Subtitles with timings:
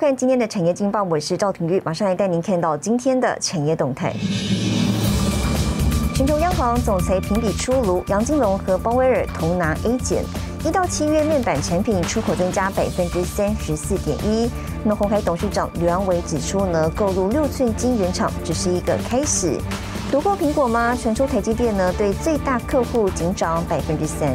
[0.00, 4.14] 看今天的产业经报，我是赵廷玉，马上来带您看到今天的产业动态。
[6.14, 10.24] 全球央行总裁评比出炉，杨金龙和鲍威尔同拿 A 减。
[10.64, 14.50] 一到七月面板产品出口增加百分之三十四点一。
[14.82, 19.58] 那么红海董事长刘扬伟指出呢，购入六寸晶圆厂只是一个开始。
[20.10, 20.96] 读过苹果吗？
[20.96, 24.34] 传出台积电呢对最大客户仅涨百分之三。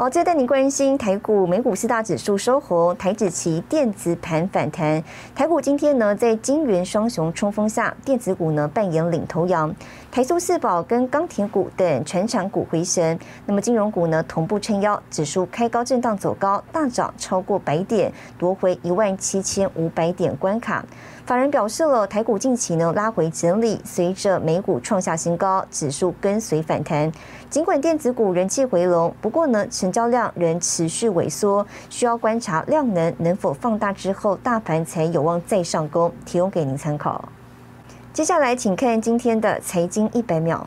[0.00, 5.04] 好，接着带您关心台股、美股四大指数收红，台指期电子盘反弹。
[5.34, 9.76] 台股今天呢，在金元双雄冲锋下，电子股呢扮演领头羊。
[10.10, 20.82] 台塑四宝跟钢铁股等全产股回升，那么金融股呢同步撑腰，指数开高震荡走高，大涨超过百点，夺回一万七千五百点关卡。
[21.30, 27.12] 法人表示了，台股近期呢拉回整理，随着美股创下新高，指数跟随反弹。
[27.48, 36.12] 尽管电子股人气回笼，不过呢成交量仍持续萎缩，需要观察量能能否放大之后，大盘才有望再上攻。
[36.26, 37.28] 提供给您参考。
[38.12, 40.66] 接下来，请看今天的财经一百秒。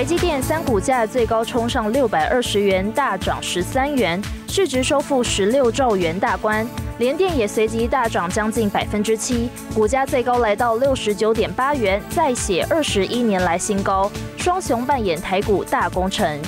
[0.00, 6.66] 台积电三股价最高冲上六百二十元，大涨十三元，市值收复十六兆元大关。
[6.96, 14.10] 联电也随即大涨将近百分之七，股价最高来到六十九点八元，再写二十一年来新高。
[14.38, 16.40] 双雄扮演台股大工程。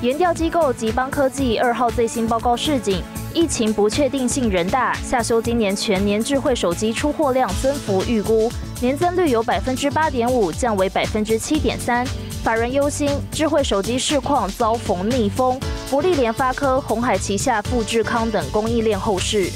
[0.00, 3.02] 研调机构吉邦科技二号最新报告示警，
[3.34, 12.02] 疫情不确定性仍大，下修今年全年智慧手机出货量增幅预估，年增率由百分之八点五降为百分之七点三。
[12.42, 15.60] 法人忧心智慧手机市况遭逢逆风，
[15.90, 19.50] 不利联发科、红海旗下富士康等供应链后市。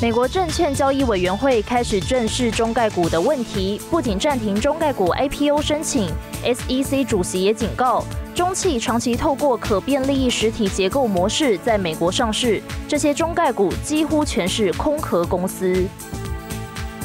[0.00, 6.08] 美国证券交易委员会开始正视中概股的问题，不仅暂停中概股 IPO 申请
[6.42, 8.02] ，SEC 主席也警告，
[8.34, 15.86] 中企长期透过可变利益实体结构模式在美国上市，这些中概股几乎全是空壳公司。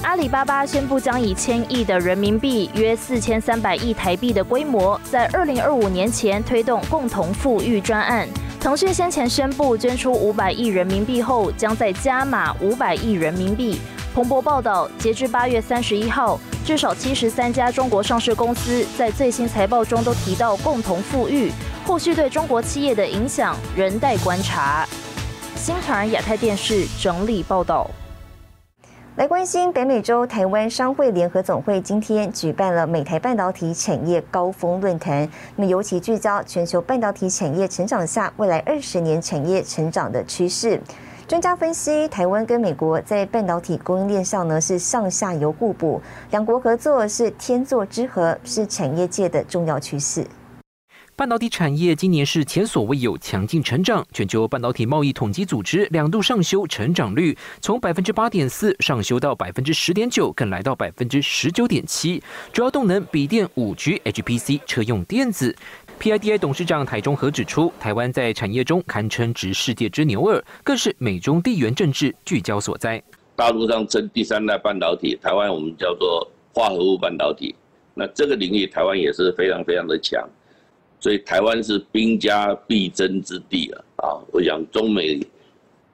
[0.04, 8.28] 阿里巴巴宣布将以千亿的人民币（约四千三百亿台币）的规模，在二零二五年前推动共同富裕专案。
[8.60, 13.80] 腾讯先前宣布捐出五百亿人民币后，将再加码五百亿人民币。
[14.14, 21.50] 彭博报道，截至八月三十一号，至少七十三家中国上市公司在最新财报中都提到共同富裕，
[21.86, 24.86] 后续对中国企业的影响仍待观察。
[25.56, 27.90] 新传亚太电视整理报道。
[29.16, 40.82] 来关心北美洲台湾商会联合总会今天举办了美台半导体产业高峰论坛，那么尤其聚焦全球半导体产业成长下未来二十年产业成长的趋势。
[41.28, 50.26] 专家分析，台湾跟美国在半导体供应链上呢是上下游互补，两国合作是天作之合，是产业界的重要趋势。
[51.16, 54.04] 半导体产业今年是前所未有强劲成长。
[54.12, 62.22] 全球半导体贸易统计组织两度上修成长率，从百分之八点四上修到百分之十点九，更来到百分之十九点七。
[62.52, 65.56] 主要动能笔电、五 G、HPC、车用电子。
[66.00, 73.02] PIDI 董事长台中和指出，台湾在产业中堪称值世界之牛耳，更是美中地缘政治聚焦所在。
[73.36, 77.54] 大陆上称第三代半导体，台湾我们叫做化合物半导体。
[77.94, 80.28] 那这个领域，台湾也是非常非常的强。
[81.04, 84.08] 所以台湾是兵家必争之地啊！
[84.08, 85.20] 啊，我想中美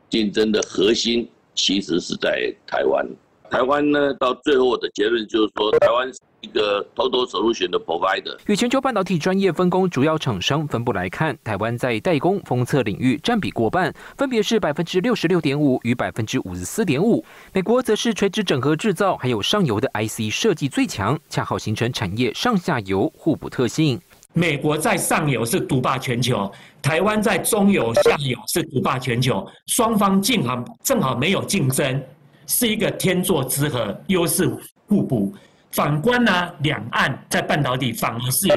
[0.08, 3.04] 竞争的核心其实是在台湾。
[3.50, 8.38] 台湾呢，到最后的结论就是说，台湾是一个 total solution 的 provider。
[8.46, 17.26] 与全球半导体专业分工主要厂商分布来看，台湾在代工封测领域占比过半，分别是百分之六十六点五与百分之五十四点五。
[17.52, 24.00] 美国则是垂直整合制造还有上游的 IC 设计最强，恰好形成产业上下游互补特性。
[24.34, 32.02] 美国在上游是独霸全球，台湾在中游、下游是独霸全球，双方正好正好没有竞争，
[32.48, 34.48] 是一个天作之合，优势
[34.88, 35.34] 互补。
[35.72, 38.48] 反观呢，两岸在半导体反而是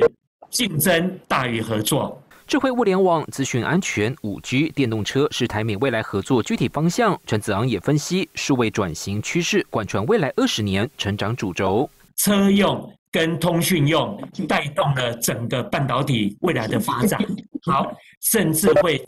[0.50, 2.18] 竞争大于合作。
[2.46, 7.18] 智慧物联网、资讯安全、五 G、电动车是台美未来合作具体方向。
[7.26, 12.92] 陈子昂也分析，数位转型趋势贯穿未来二十年成长主轴，车用。
[13.12, 14.18] 跟通讯用
[14.48, 17.20] 带动了整个半导体未来的发展，
[17.70, 19.00] 好，甚至会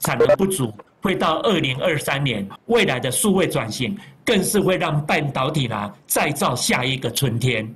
[0.00, 0.70] 产能不足，
[1.00, 7.72] 会到二零二三年，未来的数位转型更是会让半导体呢再造下一个春天。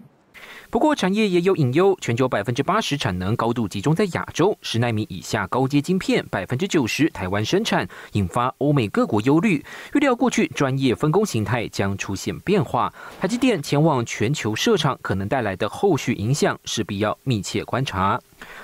[0.70, 9.64] 不过，产业也有隐忧，全球百分之八十产能高度集中在亚洲，十纳米以下高阶晶片百分之九十台湾生产，引发欧美各国忧虑。
[9.94, 18.20] 预料过去专业分工形态将出现变化，台积电前往全球设厂可能带来的后续影响，势必要密切观察。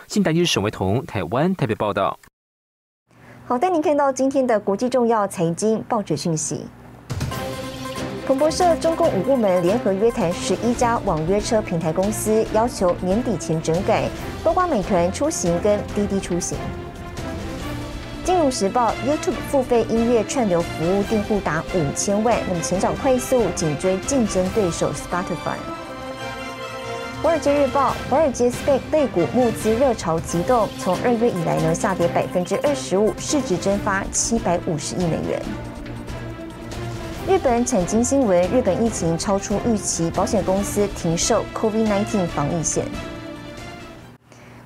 [0.08, 2.18] 新台记者沈维彤，台湾台北报道。
[3.46, 6.66] 好，带您看到今天的国际重要财经报纸讯息。
[8.32, 14.08] 彭博社、中共五部门联合约谈十一家网约车平台公司，要求年底前整改，
[14.42, 16.56] 包括美团出行跟滴滴出行。
[18.24, 25.58] 金融时报：YouTube 付费音乐串流服务订户达五千万，那么成长快速，紧追竞争对手 Spotify。
[27.22, 35.42] 华尔街日报：华尔街 Spec 类股募资热潮急动，从二月以来呢下跌百分之二十五，市值蒸发七百五十亿美元。
[37.24, 42.84] 日本产经新闻：日本疫情超出预期，保险公司停售 COVID-19 防疫险。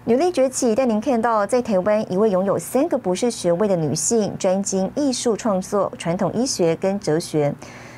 [0.06, 7.54] 努力崛起带您看到，在台湾一位拥有三个博士学位的女性，专精艺术创作、传统医学跟哲学。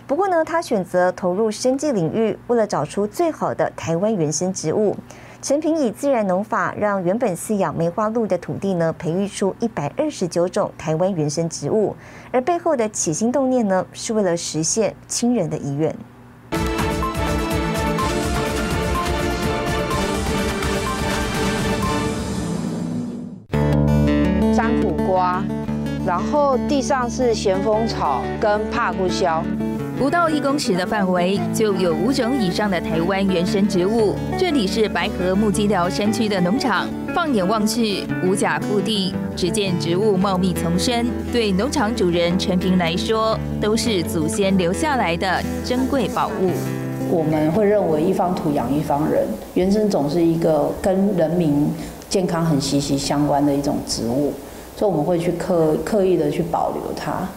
[0.09, 4.97] 不过呢，她选择投入生计领域，为了找出最好的台湾原生植物。
[5.41, 11.95] 陈平以自然农法，让原本饲养梅花鹿的土地呢，培育出一百二十九种台湾原生植物。
[12.33, 15.95] 而背后的起心动念呢，是为了实现亲人的遗愿。
[24.53, 25.45] 山苦瓜，
[26.05, 29.45] 然后地上是咸丰草跟帕布肖。
[29.99, 34.15] 不到一公尺的范围，就有五种以上的台湾原生植物。
[34.39, 41.05] 这里是白河木基寮山区的农场，放眼望去，五甲覆地，只见植物茂密丛生。
[41.33, 46.53] 对农场主人陈平来说，都是祖先留下来的珍贵宝物。
[47.11, 51.69] 我们会认为一方土养一方人，原生种是一个跟人民
[52.09, 54.33] 健康很息息相关的一种植物，
[54.77, 57.29] 所以我们会去刻刻意的去保留它。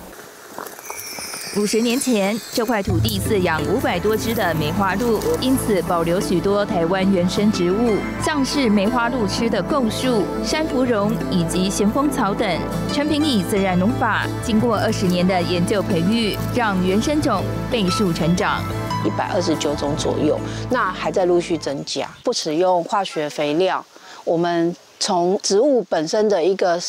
[1.58, 12.48] 五十年前，这块土地饲养五百多只的梅花鹿，因此保留许多台湾原生植物，像是梅花鹿吃的构树、山芙蓉以及咸丰草等。
[12.94, 18.64] 陈平以自然农法，经过二十年的研究培育，让原生种倍数成长，
[19.06, 20.40] 一百二十九种左右，
[20.70, 22.10] 那还在陆续增加。
[22.24, 23.86] 不使用化学肥料，
[24.24, 26.80] 我们从植物本身的一个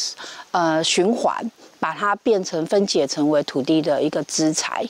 [0.52, 1.50] 呃循环。
[1.82, 4.87] 把它变成分解成为土地的一个资材。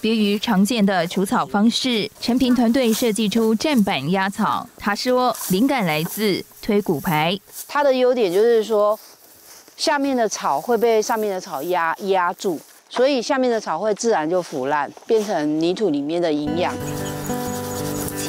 [0.00, 4.68] 别于常见的除草方式，陈平团队设计出站板压草。
[4.78, 7.36] 他说，灵感来自推骨牌。
[7.66, 8.96] 它的优点就是说，
[9.76, 16.72] 下面的草会被上面的草压压住，所以下面的草会自然就腐烂，变成泥土里面的营养。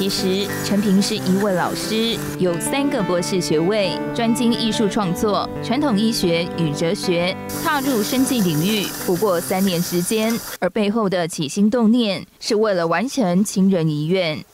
[0.02, 7.32] 其实，陈平是一位老师，有三个博士学位，专精艺术创作、传统医学与哲学，
[7.62, 14.44] 踏入生计领域不过三年时间，而背后的起心动念是为了完成亲人遗愿。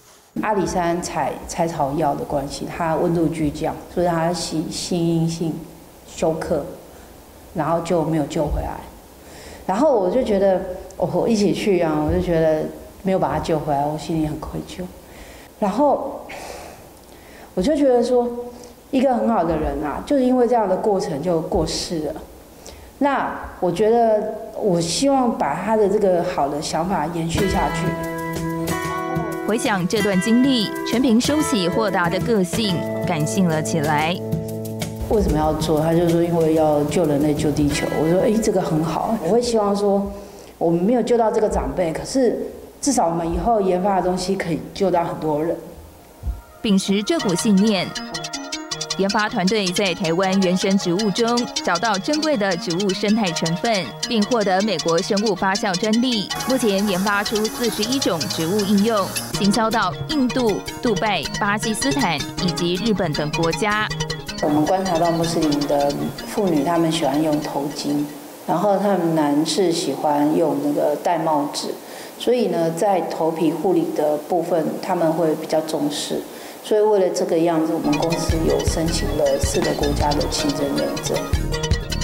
[0.43, 5.55] 阿里山采采草药的关系，它温度巨降，所以它心心阴性
[6.07, 6.63] 休克，
[7.55, 8.77] 然后就没有救回来。
[9.67, 10.61] 然后我就觉得，
[10.99, 12.67] 我一起去啊，我就觉得
[13.03, 14.83] 没有把他救回来，我心里很愧疚。
[15.59, 16.21] 然后，
[17.55, 18.29] 我就觉得说，
[18.93, 22.15] 一个很好的人啊，就是因为这样的过程就过世了。
[22.99, 27.87] 那我觉得，我希望把他的这个好的想法延续下去。
[29.49, 34.15] 回想这段经历，陈平收起豁达的个性，感性了起来。
[35.11, 35.81] 为什么要做？
[35.81, 37.85] 他就说，因为要救人类、救地球。
[38.01, 39.17] 我说，哎，这个很好。
[39.25, 40.09] 我会希望说，
[40.57, 42.47] 我们没有救到这个长辈，可是。
[42.81, 45.57] 至少我们以后研发的东西可以救到很多人。
[46.63, 47.87] 秉持这股信念，
[48.99, 56.29] 研发团队在台湾原生植物中找到珍贵的植物生态成分，并获得美国生物发酵专利。
[56.49, 63.89] 目前研发出四十一种植物应用，行销到印度、杜拜、巴基斯坦以及日本等国家。
[64.43, 65.93] 我们观察到穆斯林的
[66.27, 68.05] 妇女，她们喜欢用头巾，
[68.47, 71.75] 然后她们男士喜欢用那个戴帽子。
[72.19, 76.21] 所以呢，在头皮护理的部分，他们会比较重视。
[76.65, 81.17] 所以为了这个样子，我们公司有申请了四个国家的清真认证。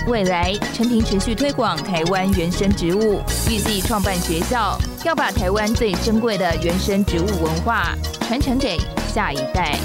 [0.07, 3.19] 未来，陈平持续推广台湾原生植物，
[3.51, 8.79] 预计创办学校，要把台湾最珍贵的原生植物文化传承给
[9.13, 9.79] 下一代。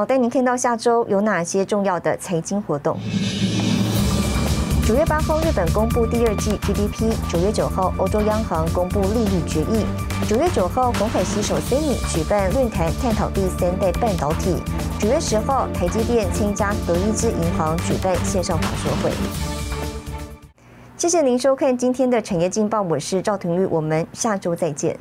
[0.00, 2.98] 好，带您看到下周有哪些重要的财经活动。
[4.88, 9.84] 九月八号，日本公布第二季 GDP；九月九号，欧洲央行公布利率决议；
[10.26, 14.56] 九月九号，红海携手 s e m i 举办论坛，探讨第三代半导体；
[14.98, 19.12] 九月十号，台积电参加德意志银行举办线上法说会。
[20.96, 24.96] 谢谢您收看今天的产业劲报，我是赵廷玉，我们下周再见。